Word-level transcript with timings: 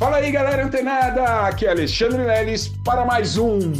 Fala 0.00 0.16
aí, 0.16 0.32
galera 0.32 0.64
antenada! 0.64 1.46
Aqui 1.46 1.66
é 1.66 1.70
Alexandre 1.72 2.22
Leles 2.22 2.68
para 2.86 3.04
mais 3.04 3.36
um 3.36 3.70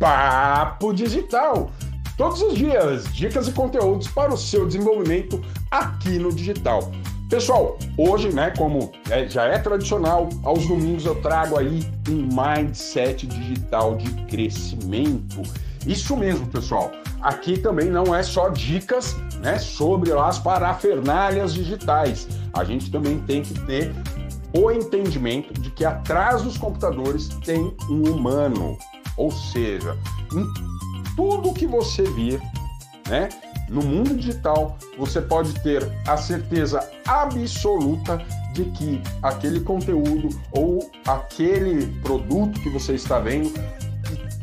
Papo 0.00 0.92
Digital. 0.92 1.70
Todos 2.16 2.42
os 2.42 2.54
dias, 2.58 3.04
dicas 3.14 3.46
e 3.46 3.52
conteúdos 3.52 4.08
para 4.08 4.34
o 4.34 4.36
seu 4.36 4.66
desenvolvimento 4.66 5.40
aqui 5.70 6.18
no 6.18 6.34
digital. 6.34 6.90
Pessoal, 7.28 7.78
hoje, 7.96 8.32
né, 8.32 8.52
como 8.58 8.90
é, 9.10 9.28
já 9.28 9.44
é 9.44 9.58
tradicional, 9.58 10.28
aos 10.42 10.66
domingos 10.66 11.06
eu 11.06 11.14
trago 11.22 11.56
aí 11.56 11.88
um 12.08 12.28
mindset 12.34 13.24
digital 13.28 13.94
de 13.94 14.10
crescimento. 14.24 15.40
Isso 15.86 16.16
mesmo, 16.16 16.48
pessoal. 16.48 16.90
Aqui 17.22 17.56
também 17.56 17.88
não 17.88 18.12
é 18.12 18.24
só 18.24 18.48
dicas, 18.48 19.14
né, 19.40 19.56
sobre 19.56 20.10
as 20.12 20.36
parafernalhas 20.40 21.54
digitais. 21.54 22.26
A 22.54 22.64
gente 22.64 22.90
também 22.90 23.20
tem 23.20 23.42
que 23.42 23.54
ter 23.60 23.94
o 24.52 24.70
entendimento 24.70 25.52
de 25.54 25.70
que 25.70 25.84
atrás 25.84 26.42
dos 26.42 26.56
computadores 26.58 27.28
tem 27.44 27.74
um 27.88 28.10
humano. 28.10 28.76
Ou 29.16 29.30
seja, 29.30 29.96
em 30.32 30.46
tudo 31.14 31.52
que 31.52 31.66
você 31.66 32.02
vir, 32.04 32.40
né, 33.08 33.28
no 33.68 33.82
mundo 33.82 34.16
digital, 34.16 34.76
você 34.98 35.20
pode 35.20 35.54
ter 35.62 35.88
a 36.06 36.16
certeza 36.16 36.88
absoluta 37.06 38.18
de 38.52 38.64
que 38.64 39.00
aquele 39.22 39.60
conteúdo 39.60 40.28
ou 40.50 40.90
aquele 41.06 41.86
produto 42.00 42.60
que 42.60 42.68
você 42.70 42.94
está 42.94 43.18
vendo 43.18 43.52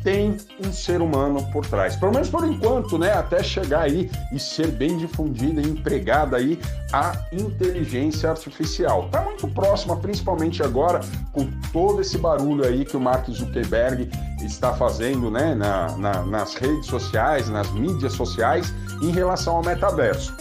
tem 0.02 0.36
um 0.64 0.72
ser 0.72 1.00
humano 1.00 1.44
por 1.50 1.66
trás. 1.66 1.96
Pelo 1.96 2.12
menos 2.12 2.28
por 2.28 2.44
enquanto, 2.44 2.98
né? 2.98 3.12
Até 3.12 3.42
chegar 3.42 3.82
aí 3.82 4.10
e 4.32 4.38
ser 4.38 4.68
bem 4.68 4.96
difundida 4.96 5.60
e 5.60 5.68
empregada 5.68 6.36
aí 6.36 6.58
a 6.92 7.12
inteligência 7.32 8.30
artificial. 8.30 9.08
Tá 9.10 9.22
muito 9.22 9.48
próxima, 9.48 9.96
principalmente 9.96 10.62
agora, 10.62 11.00
com 11.32 11.46
todo 11.72 12.00
esse 12.00 12.16
barulho 12.16 12.64
aí 12.64 12.84
que 12.84 12.96
o 12.96 13.00
Mark 13.00 13.28
Zuckerberg 13.28 14.10
está 14.42 14.72
fazendo, 14.74 15.30
né? 15.30 15.54
Na, 15.54 15.96
na, 15.96 16.22
nas 16.22 16.54
redes 16.54 16.86
sociais, 16.86 17.48
nas 17.48 17.70
mídias 17.72 18.12
sociais, 18.12 18.72
em 19.02 19.10
relação 19.10 19.56
ao 19.56 19.64
metaverso. 19.64 20.34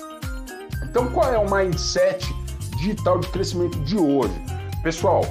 Então, 0.83 1.07
qual 1.11 1.33
é 1.33 1.37
o 1.37 1.49
mindset 1.49 2.33
digital 2.77 3.19
de 3.19 3.27
crescimento 3.29 3.77
de 3.79 3.97
hoje? 3.97 4.33
Pessoal, 4.83 5.23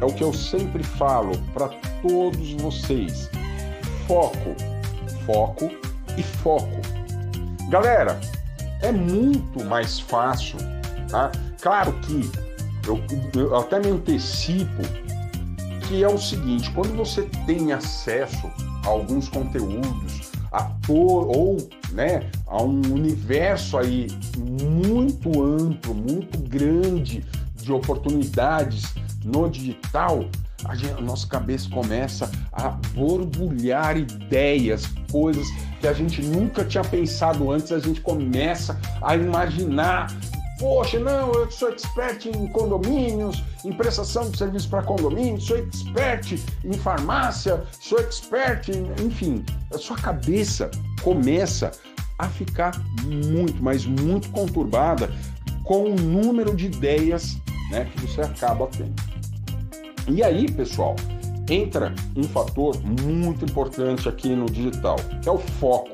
é 0.00 0.04
o 0.04 0.12
que 0.12 0.22
eu 0.22 0.32
sempre 0.32 0.82
falo 0.82 1.36
para 1.52 1.68
todos 2.02 2.52
vocês. 2.54 3.30
Foco, 4.06 4.54
foco 5.26 5.70
e 6.16 6.22
foco. 6.22 6.80
Galera, 7.68 8.18
é 8.82 8.90
muito 8.92 9.64
mais 9.64 10.00
fácil, 10.00 10.58
tá? 11.10 11.30
Claro 11.60 11.92
que 12.00 12.30
eu, 12.86 13.02
eu 13.34 13.56
até 13.56 13.78
me 13.78 13.88
antecipo 13.88 14.82
que 15.88 16.04
é 16.04 16.08
o 16.08 16.18
seguinte, 16.18 16.70
quando 16.72 16.94
você 16.94 17.22
tem 17.46 17.72
acesso 17.72 18.50
a 18.84 18.88
alguns 18.88 19.26
conteúdos, 19.28 20.30
a 20.52 20.64
to, 20.86 20.92
ou 20.94 21.56
né, 21.92 22.30
a 22.46 22.62
um 22.62 22.80
universo 22.92 23.78
aí 23.78 24.06
muito 24.36 25.42
amplo, 25.42 25.94
muito 25.94 26.38
grande 26.46 27.24
de 27.54 27.72
oportunidades 27.72 28.94
no 29.24 29.48
digital, 29.48 30.28
a, 30.64 30.74
gente, 30.74 30.92
a 30.92 31.00
nossa 31.00 31.26
cabeça 31.26 31.68
começa 31.70 32.30
a 32.52 32.70
borbulhar 32.94 33.96
ideias, 33.96 34.86
coisas 35.10 35.46
que 35.80 35.86
a 35.86 35.92
gente 35.92 36.22
nunca 36.22 36.64
tinha 36.64 36.84
pensado 36.84 37.50
antes, 37.50 37.70
a 37.72 37.78
gente 37.78 38.00
começa 38.00 38.78
a 39.02 39.16
imaginar. 39.16 40.08
Poxa, 40.58 40.98
não, 40.98 41.32
eu 41.34 41.50
sou 41.52 41.68
expert 41.68 42.26
em 42.26 42.48
condomínios, 42.48 43.44
em 43.64 43.72
prestação 43.72 44.28
de 44.28 44.36
serviço 44.36 44.68
para 44.68 44.82
condomínios, 44.82 45.46
sou 45.46 45.56
expert 45.56 46.36
em 46.64 46.72
farmácia, 46.72 47.62
sou 47.80 48.00
expert 48.00 48.68
em. 48.68 49.06
Enfim, 49.06 49.44
a 49.72 49.78
sua 49.78 49.96
cabeça 49.96 50.68
começa 51.00 51.70
a 52.18 52.28
ficar 52.28 52.72
muito, 53.04 53.62
mas 53.62 53.86
muito 53.86 54.28
conturbada 54.30 55.08
com 55.62 55.84
o 55.84 55.94
número 55.94 56.56
de 56.56 56.66
ideias 56.66 57.38
né, 57.70 57.88
que 57.92 58.00
você 58.06 58.22
acaba 58.22 58.66
tendo. 58.66 59.07
E 60.08 60.22
aí, 60.22 60.50
pessoal, 60.50 60.96
entra 61.50 61.94
um 62.16 62.24
fator 62.24 62.74
muito 62.82 63.44
importante 63.44 64.08
aqui 64.08 64.34
no 64.34 64.46
digital, 64.46 64.96
é 65.24 65.30
o 65.30 65.36
foco. 65.38 65.90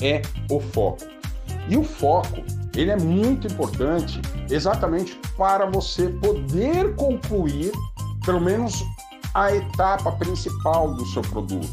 É 0.00 0.22
o 0.48 0.60
foco. 0.60 1.04
E 1.68 1.76
o 1.76 1.82
foco, 1.82 2.42
ele 2.76 2.92
é 2.92 2.96
muito 2.96 3.48
importante 3.48 4.20
exatamente 4.48 5.18
para 5.36 5.66
você 5.66 6.08
poder 6.08 6.94
concluir 6.94 7.72
pelo 8.24 8.40
menos 8.40 8.84
a 9.34 9.52
etapa 9.54 10.12
principal 10.12 10.94
do 10.94 11.04
seu 11.06 11.22
produto, 11.22 11.68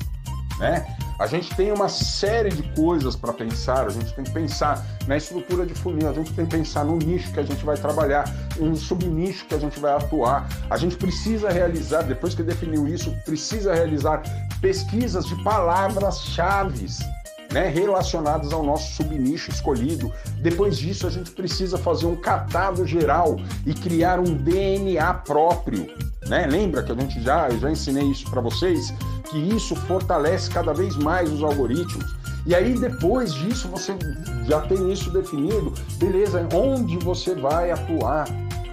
né? 0.62 0.86
A 1.20 1.28
gente 1.28 1.54
tem 1.56 1.72
uma 1.72 1.90
série 1.90 2.50
de 2.50 2.64
coisas 2.74 3.16
para 3.16 3.34
pensar, 3.34 3.86
a 3.86 3.90
gente 3.90 4.14
tem 4.14 4.24
que 4.24 4.32
pensar 4.32 4.86
na 5.08 5.18
estrutura 5.18 5.66
de 5.66 5.74
funil, 5.74 6.10
a 6.10 6.14
gente 6.14 6.34
tem 6.34 6.46
que 6.46 6.56
pensar 6.56 6.86
no 6.86 6.98
nicho 6.98 7.32
que 7.32 7.40
a 7.40 7.44
gente 7.44 7.64
vai 7.66 7.76
trabalhar, 7.76 8.32
no 8.58 8.76
subnicho 8.76 9.46
que 9.46 9.56
a 9.56 9.60
gente 9.60 9.80
vai 9.80 9.94
atuar. 9.94 10.48
A 10.70 10.78
gente 10.78 10.96
precisa 10.96 11.50
realizar, 11.50 12.04
depois 12.04 12.34
que 12.34 12.44
definiu 12.44 12.88
isso, 12.88 13.12
precisa 13.26 13.74
realizar 13.74 14.24
pesquisas 14.62 15.26
de 15.26 15.36
palavras-chave 15.44 16.88
né, 17.52 17.68
relacionadas 17.68 18.54
ao 18.54 18.64
nosso 18.64 18.94
subnicho 18.96 19.52
escolhido. 19.52 20.12
Depois 20.42 20.78
disso, 20.78 21.06
a 21.06 21.10
gente 21.10 21.32
precisa 21.32 21.78
fazer 21.78 22.06
um 22.06 22.16
catado 22.16 22.86
geral 22.86 23.38
e 23.66 23.74
criar 23.74 24.20
um 24.20 24.34
DNA 24.36 25.14
próprio. 25.14 25.88
Né? 26.28 26.48
Lembra 26.48 26.82
que 26.82 26.92
a 26.92 26.96
gente 26.96 27.22
já, 27.22 27.50
já 27.50 27.70
ensinei 27.70 28.06
isso 28.06 28.30
para 28.30 28.42
vocês? 28.42 28.94
Que 29.32 29.38
isso 29.38 29.76
fortalece 29.76 30.50
cada 30.50 30.74
vez 30.74 30.98
mais 30.98 31.32
os 31.32 31.42
algoritmos. 31.42 32.14
E 32.46 32.54
aí, 32.54 32.78
depois 32.78 33.34
disso, 33.34 33.68
você 33.70 33.96
já 34.46 34.60
tem 34.62 34.92
isso 34.92 35.10
definido, 35.10 35.74
beleza, 35.98 36.46
onde 36.54 36.98
você 36.98 37.34
vai 37.34 37.72
atuar, 37.72 38.28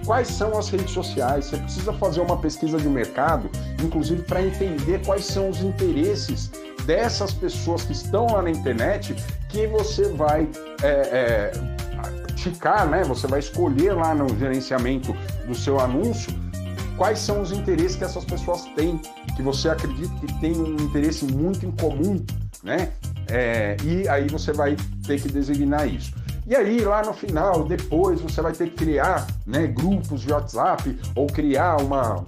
quais 0.05 0.27
são 0.27 0.57
as 0.57 0.69
redes 0.69 0.91
sociais, 0.91 1.45
você 1.45 1.57
precisa 1.57 1.93
fazer 1.93 2.19
uma 2.19 2.37
pesquisa 2.37 2.77
de 2.77 2.89
mercado, 2.89 3.49
inclusive 3.81 4.23
para 4.23 4.43
entender 4.43 5.01
quais 5.05 5.25
são 5.25 5.49
os 5.49 5.61
interesses 5.61 6.51
dessas 6.85 7.31
pessoas 7.31 7.83
que 7.83 7.93
estão 7.93 8.25
lá 8.25 8.41
na 8.41 8.49
internet, 8.49 9.15
que 9.47 9.67
você 9.67 10.09
vai 10.09 10.49
é, 10.81 10.87
é, 10.87 11.51
ticar, 12.33 12.87
né? 12.89 13.03
Você 13.03 13.27
vai 13.27 13.39
escolher 13.39 13.93
lá 13.93 14.15
no 14.15 14.27
gerenciamento 14.37 15.15
do 15.47 15.53
seu 15.53 15.79
anúncio 15.79 16.33
quais 16.99 17.19
são 17.19 17.41
os 17.41 17.53
interesses 17.53 17.95
que 17.95 18.03
essas 18.03 18.25
pessoas 18.25 18.65
têm, 18.75 18.99
que 19.33 19.41
você 19.41 19.69
acredita 19.69 20.13
que 20.19 20.39
tem 20.41 20.51
um 20.51 20.75
interesse 20.75 21.23
muito 21.23 21.65
em 21.65 21.71
comum, 21.71 22.21
né? 22.61 22.91
É, 23.29 23.77
e 23.85 24.05
aí 24.09 24.27
você 24.27 24.51
vai 24.51 24.75
ter 25.07 25.21
que 25.21 25.29
designar 25.29 25.87
isso. 25.87 26.13
E 26.45 26.53
aí, 26.53 26.81
lá 26.81 27.01
no 27.01 27.13
final, 27.13 27.63
depois, 27.63 28.19
você 28.19 28.41
vai 28.41 28.51
ter 28.51 28.71
que 28.71 28.75
criar 28.75 29.25
né, 29.47 29.67
grupos 29.67 30.21
de 30.21 30.33
WhatsApp 30.33 30.99
ou 31.15 31.25
criar 31.27 31.81
uma, 31.81 32.25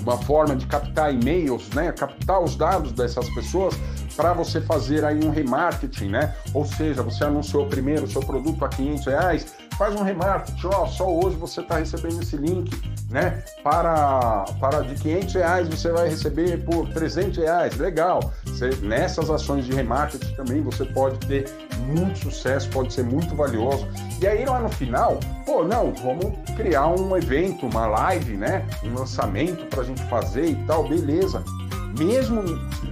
uma 0.00 0.16
forma 0.16 0.56
de 0.56 0.64
captar 0.66 1.12
e-mails, 1.12 1.68
né, 1.70 1.92
captar 1.92 2.42
os 2.42 2.56
dados 2.56 2.92
dessas 2.92 3.28
pessoas 3.34 3.74
para 4.16 4.32
você 4.32 4.60
fazer 4.60 5.04
aí 5.04 5.24
um 5.24 5.30
remarketing, 5.30 6.08
né? 6.08 6.34
Ou 6.54 6.64
seja, 6.64 7.02
você 7.02 7.24
anunciou 7.24 7.66
primeiro 7.66 8.04
o 8.04 8.08
seu 8.08 8.20
produto 8.20 8.64
a 8.64 8.68
500 8.68 9.06
reais, 9.06 9.46
faz 9.78 9.94
um 9.94 10.02
remarketing, 10.02 10.68
ó, 10.72 10.86
só 10.86 11.08
hoje 11.08 11.36
você 11.36 11.60
está 11.60 11.78
recebendo 11.78 12.22
esse 12.22 12.36
link, 12.36 12.70
né? 13.10 13.42
Para, 13.62 14.44
para 14.60 14.82
de 14.82 14.94
500 14.94 15.34
reais 15.34 15.68
você 15.68 15.90
vai 15.90 16.08
receber 16.08 16.64
por 16.64 16.88
300 16.90 17.38
reais, 17.38 17.76
legal. 17.76 18.32
Você, 18.44 18.70
nessas 18.82 19.30
ações 19.30 19.64
de 19.64 19.72
remarketing 19.72 20.34
também 20.34 20.62
você 20.62 20.84
pode 20.84 21.18
ter 21.26 21.46
muito 21.86 22.18
sucesso, 22.18 22.68
pode 22.70 22.92
ser 22.92 23.04
muito 23.04 23.34
valioso. 23.34 23.88
E 24.20 24.26
aí 24.26 24.44
lá 24.44 24.60
no 24.60 24.68
final, 24.68 25.18
pô, 25.44 25.64
não, 25.64 25.92
vamos 25.94 26.32
criar 26.56 26.88
um 26.88 27.16
evento, 27.16 27.66
uma 27.66 27.86
live, 27.86 28.36
né? 28.36 28.64
Um 28.84 28.94
lançamento 28.94 29.64
para 29.66 29.82
a 29.82 29.84
gente 29.84 30.02
fazer 30.04 30.46
e 30.46 30.56
tal, 30.66 30.88
beleza 30.88 31.42
mesmo 31.98 32.42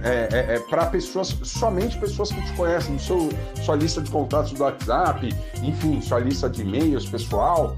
é, 0.03 0.29
é, 0.31 0.55
é 0.55 0.59
para 0.59 0.85
pessoas, 0.87 1.35
somente 1.43 1.97
pessoas 1.97 2.31
que 2.31 2.41
te 2.41 2.53
conhecem, 2.53 2.97
seu, 2.99 3.29
sua 3.63 3.75
lista 3.75 4.01
de 4.01 4.09
contatos 4.09 4.51
do 4.51 4.63
WhatsApp, 4.63 5.27
enfim, 5.61 6.01
sua 6.01 6.19
lista 6.19 6.49
de 6.49 6.61
e-mails 6.61 7.05
pessoal. 7.07 7.75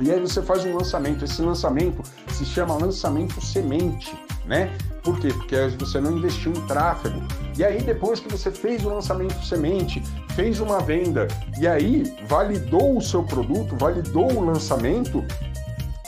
E 0.00 0.10
aí 0.10 0.18
você 0.18 0.40
faz 0.40 0.64
um 0.64 0.76
lançamento. 0.76 1.24
Esse 1.24 1.42
lançamento 1.42 2.02
se 2.32 2.44
chama 2.44 2.74
lançamento 2.74 3.40
semente, 3.40 4.16
né? 4.46 4.70
Por 5.02 5.18
quê? 5.20 5.28
Porque 5.28 5.56
você 5.78 6.00
não 6.00 6.16
investiu 6.16 6.52
em 6.52 6.66
tráfego. 6.66 7.22
E 7.56 7.64
aí, 7.64 7.82
depois 7.82 8.20
que 8.20 8.30
você 8.30 8.50
fez 8.50 8.84
o 8.84 8.88
lançamento 8.88 9.44
semente, 9.44 10.02
fez 10.34 10.60
uma 10.60 10.80
venda, 10.80 11.28
e 11.58 11.66
aí 11.66 12.04
validou 12.26 12.96
o 12.96 13.02
seu 13.02 13.22
produto, 13.22 13.76
validou 13.76 14.32
o 14.32 14.44
lançamento, 14.44 15.24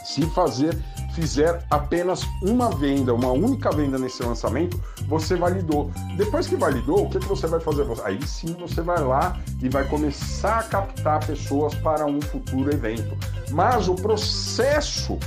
se 0.04 0.22
fazer 0.30 0.76
fizer 1.14 1.64
apenas 1.70 2.26
uma 2.42 2.70
venda, 2.70 3.12
uma 3.14 3.30
única 3.32 3.70
venda 3.70 3.98
nesse 3.98 4.22
lançamento, 4.22 4.80
você 5.06 5.36
validou. 5.36 5.90
Depois 6.16 6.46
que 6.46 6.56
validou, 6.56 7.04
o 7.04 7.10
que, 7.10 7.18
que 7.18 7.26
você 7.26 7.46
vai 7.46 7.60
fazer? 7.60 7.86
Aí 8.04 8.20
sim 8.26 8.56
você 8.58 8.80
vai 8.80 9.00
lá 9.00 9.38
e 9.60 9.68
vai 9.68 9.84
começar 9.84 10.58
a 10.58 10.62
captar 10.62 11.24
pessoas 11.26 11.74
para 11.76 12.06
um 12.06 12.20
futuro 12.20 12.72
evento. 12.72 13.16
Mas 13.50 13.88
o 13.88 13.94
processo, 13.94 15.18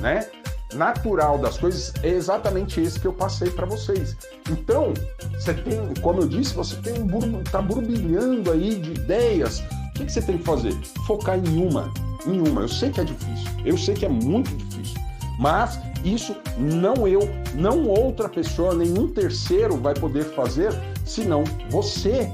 né? 0.00 0.26
natural 0.74 1.38
das 1.38 1.58
coisas 1.58 1.92
é 2.02 2.08
exatamente 2.08 2.80
esse 2.80 2.98
que 2.98 3.06
eu 3.06 3.12
passei 3.12 3.50
para 3.50 3.66
vocês. 3.66 4.16
Então, 4.50 4.92
você 5.32 5.54
tem, 5.54 5.94
como 6.02 6.22
eu 6.22 6.28
disse, 6.28 6.54
você 6.54 6.76
tem 6.76 7.02
um 7.02 7.42
tá 7.44 7.60
burbilhando 7.62 8.50
aí 8.52 8.76
de 8.76 8.92
ideias. 8.92 9.60
O 9.60 9.92
que, 9.94 10.04
que 10.04 10.12
você 10.12 10.22
tem 10.22 10.38
que 10.38 10.44
fazer? 10.44 10.74
Focar 11.06 11.38
em 11.38 11.66
uma, 11.66 11.92
em 12.26 12.46
uma. 12.46 12.62
Eu 12.62 12.68
sei 12.68 12.90
que 12.90 13.00
é 13.00 13.04
difícil, 13.04 13.50
eu 13.64 13.78
sei 13.78 13.94
que 13.94 14.04
é 14.04 14.08
muito 14.08 14.54
difícil, 14.54 14.95
mas 15.38 15.78
isso 16.04 16.36
não 16.56 17.06
eu, 17.06 17.20
não 17.54 17.86
outra 17.86 18.28
pessoa, 18.28 18.74
nenhum 18.74 19.08
terceiro 19.08 19.76
vai 19.76 19.94
poder 19.94 20.24
fazer, 20.34 20.72
senão 21.04 21.44
você 21.70 22.30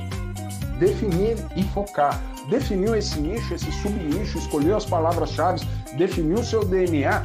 definir 0.78 1.37
e 1.56 1.62
focar. 1.64 2.20
Definiu 2.49 2.94
esse 2.94 3.20
nicho, 3.20 3.54
esse 3.54 3.70
subnicho, 3.70 4.38
escolheu 4.38 4.76
as 4.76 4.84
palavras-chave, 4.84 5.64
definiu 5.96 6.38
o 6.38 6.44
seu 6.44 6.64
DNA, 6.64 7.25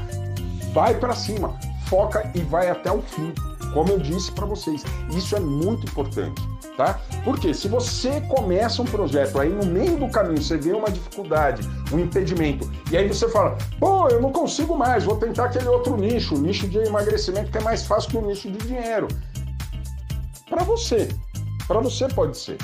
vai 0.74 0.94
para 0.94 1.13
cima, 1.13 1.57
foca 1.88 2.29
e 2.35 2.39
vai 2.41 2.69
até 2.69 2.91
o 2.91 3.01
fim. 3.01 3.33
Como 3.74 3.91
eu 3.91 4.00
disse 4.00 4.31
para 4.31 4.45
vocês, 4.45 4.83
isso 5.15 5.35
é 5.35 5.39
muito 5.39 5.85
importante, 5.88 6.41
tá? 6.77 7.00
Porque 7.27 7.53
se 7.53 7.68
você 7.68 8.21
começa 8.21 8.81
um 8.81 8.85
projeto 8.85 9.38
aí 9.38 9.50
no 9.50 9.65
meio 9.65 9.97
do 9.97 10.07
caminho, 10.07 10.41
você 10.41 10.56
vê 10.56 10.71
uma 10.71 10.89
dificuldade, 10.89 11.62
um 11.91 12.00
impedimento, 12.00 12.71
e 12.89 12.95
aí 12.95 13.06
você 13.06 13.27
fala, 13.27 13.57
pô, 13.81 14.07
eu 14.07 14.21
não 14.21 14.31
consigo 14.31 14.77
mais, 14.77 15.03
vou 15.03 15.18
tentar 15.18 15.47
aquele 15.47 15.68
outro 15.68 15.97
nicho, 15.97 16.35
o 16.35 16.38
nicho 16.38 16.69
de 16.69 16.77
emagrecimento 16.77 17.51
que 17.51 17.57
é 17.57 17.62
mais 17.62 17.85
fácil 17.85 18.12
que 18.12 18.18
o 18.18 18.25
nicho 18.25 18.50
de 18.50 18.59
dinheiro. 18.59 19.09
Para 20.50 20.63
você, 20.63 21.09
para 21.68 21.81
você 21.81 22.07
pode 22.07 22.38
ser. 22.38 22.59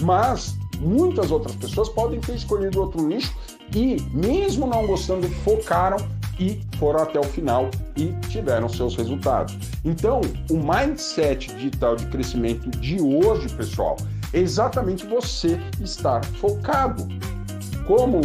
Mas 0.00 0.56
muitas 0.78 1.32
outras 1.32 1.56
pessoas 1.56 1.88
podem 1.88 2.20
ter 2.20 2.36
escolhido 2.36 2.80
outro 2.80 3.02
nicho 3.02 3.34
e, 3.74 4.00
mesmo 4.12 4.68
não 4.68 4.86
gostando, 4.86 5.28
focaram 5.42 5.96
e 6.40 6.58
foram 6.78 7.02
até 7.02 7.20
o 7.20 7.24
final 7.24 7.70
e 7.96 8.06
tiveram 8.28 8.68
seus 8.68 8.96
resultados. 8.96 9.56
Então, 9.84 10.22
o 10.50 10.56
mindset 10.56 11.54
digital 11.54 11.94
de 11.94 12.06
crescimento 12.06 12.70
de 12.70 13.00
hoje, 13.00 13.48
pessoal, 13.50 13.96
é 14.32 14.38
exatamente 14.38 15.06
você 15.06 15.60
estar 15.80 16.24
focado. 16.24 17.06
Como 17.86 18.20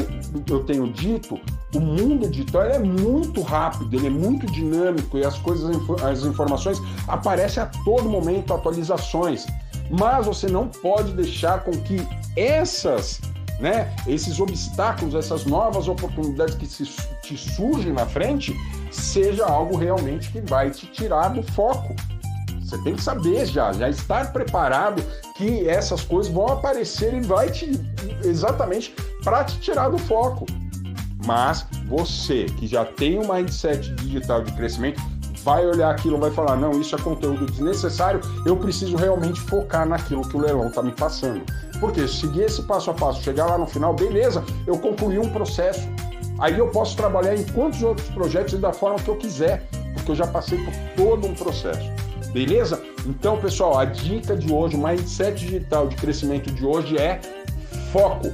eu 0.50 0.64
tenho 0.64 0.92
dito, 0.94 1.40
o 1.76 1.80
mundo 1.80 2.30
digital 2.30 2.64
é 2.64 2.80
muito 2.80 3.42
rápido, 3.42 3.94
ele 3.96 4.08
é 4.08 4.12
muito 4.12 4.46
dinâmico 4.46 5.18
e 5.18 5.26
as 5.26 5.38
coisas, 5.40 5.76
as 6.04 6.24
informações 6.24 6.82
aparecem 7.08 7.64
a 7.64 7.66
todo 7.84 8.08
momento, 8.08 8.54
atualizações. 8.54 9.46
Mas 9.90 10.26
você 10.26 10.48
não 10.48 10.68
pode 10.68 11.14
deixar 11.14 11.64
com 11.64 11.72
que 11.72 11.98
essas 12.36 13.20
né, 13.60 13.94
esses 14.08 14.40
obstáculos, 14.40 15.16
essas 15.16 15.46
novas 15.46 15.88
oportunidades 15.88 16.56
que 16.56 16.66
se, 16.66 16.86
te 17.22 17.38
surgem 17.38 17.94
na 17.94 18.06
frente, 18.06 18.54
seja 18.92 19.46
algo 19.46 19.78
realmente 19.78 20.30
que 20.30 20.42
vai 20.42 20.70
te 20.70 20.88
tirar 20.88 21.30
do 21.30 21.42
foco. 21.42 21.96
Você 22.62 22.78
tem 22.80 22.96
que 22.96 23.04
saber 23.04 23.46
já, 23.46 23.72
já 23.74 23.90
estar 23.90 24.34
preparado 24.34 25.04
que 25.36 25.68
essas 25.68 26.02
coisas 26.02 26.32
vão 26.32 26.48
aparecer 26.48 27.14
e 27.14 27.22
vai 27.22 27.50
te 27.52 27.80
exatamente 28.24 28.94
para 29.24 29.44
te 29.44 29.60
tirar 29.60 29.90
do 29.90 29.98
foco. 29.98 30.46
Mas 31.26 31.66
você 31.88 32.46
que 32.46 32.68
já 32.68 32.86
tem 32.86 33.20
um 33.20 33.34
mindset 33.34 33.94
digital 33.96 34.44
de 34.44 34.52
crescimento, 34.54 35.02
vai 35.46 35.66
olhar 35.66 35.92
aquilo, 35.92 36.18
vai 36.20 36.32
falar: 36.32 36.56
não, 36.56 36.72
isso 36.82 36.96
é 36.96 37.00
conteúdo 37.00 37.46
desnecessário, 37.46 38.20
eu 38.46 38.58
preciso 38.58 38.98
realmente 38.98 39.40
focar 39.42 39.88
naquilo 39.88 40.28
que 40.28 40.36
o 40.36 40.40
leilão 40.40 40.68
está 40.68 40.82
me 40.82 40.92
passando. 40.92 41.44
Porque 41.80 42.08
seguir 42.08 42.44
esse 42.44 42.62
passo 42.64 42.92
a 42.92 42.94
passo, 42.94 43.22
chegar 43.22 43.46
lá 43.46 43.58
no 43.58 43.68
final, 43.68 43.94
beleza, 43.94 44.44
eu 44.66 44.78
concluí 44.78 45.20
um 45.20 45.30
processo. 45.30 45.88
Aí 46.40 46.58
eu 46.58 46.68
posso 46.70 46.96
trabalhar 46.98 47.36
em 47.36 47.44
quantos 47.44 47.82
outros 47.82 48.08
projetos 48.10 48.54
e 48.54 48.58
da 48.58 48.74
forma 48.74 48.98
que 49.00 49.10
eu 49.10 49.16
quiser, 49.16 49.68
porque 49.94 50.12
eu 50.12 50.16
já 50.16 50.28
passei 50.28 50.58
por 50.64 50.74
todo 50.96 51.28
um 51.28 51.34
processo. 51.34 51.90
Beleza? 52.32 52.82
Então, 53.06 53.38
pessoal, 53.38 53.78
a 53.78 53.86
dica 53.86 54.36
de 54.36 54.52
hoje, 54.52 54.76
o 54.76 54.80
mindset 54.86 55.40
digital 55.40 55.88
de 55.88 55.96
crescimento 55.96 56.52
de 56.52 56.66
hoje 56.66 56.98
é 56.98 57.22
foco. 57.94 58.30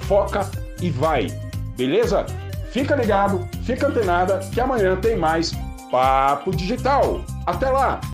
Foca 0.00 0.50
e 0.82 0.90
vai. 0.90 1.28
Beleza? 1.76 2.26
Fica 2.70 2.94
ligado, 2.94 3.48
fica 3.64 3.88
antenada, 3.88 4.38
que 4.52 4.60
amanhã 4.60 4.96
tem 4.96 5.16
mais 5.16 5.52
Papo 5.90 6.54
Digital. 6.54 7.24
Até 7.46 7.68
lá! 7.68 8.00